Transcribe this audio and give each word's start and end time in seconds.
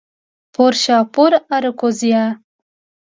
پورشاپور، 0.53 1.31
آراکوزیا 1.55 2.23